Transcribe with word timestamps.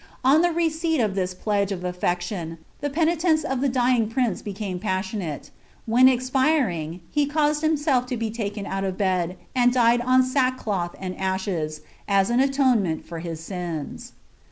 On 0.23 0.41
the 0.41 0.49
receipt 0.51 0.99
of 0.99 1.13
this 1.13 1.35
pledQ;c 1.35 1.71
of 1.75 1.81
atTcc 1.81 2.03
i 2.03 2.15
IMM, 2.25 2.57
Uie 2.81 2.91
penitence 2.93 3.43
of 3.43 3.61
the 3.61 3.69
dying 3.69 4.09
prince 4.09 4.41
became 4.41 4.79
passionate; 4.79 5.51
when 5.85 6.09
ex 6.09 6.27
fimgt 6.31 7.01
he 7.11 7.27
caused 7.27 7.61
himself 7.61 8.07
to 8.07 8.17
be 8.17 8.31
mken 8.31 8.65
out 8.65 8.83
of 8.83 8.97
bed, 8.97 9.37
and 9.55 9.71
died 9.73 10.01
on 10.01 10.23
sackcloth' 10.23 10.95
nd 10.99 11.19
sehea, 11.19 11.79
u 12.27 12.33
an 12.33 12.39
atonement 12.39 13.05
for 13.05 13.19
his 13.19 13.41
sins. 13.43 14.13